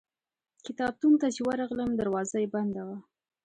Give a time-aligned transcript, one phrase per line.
[0.65, 2.97] کتابتون ته چې ورغلم دروازه یې بنده وه.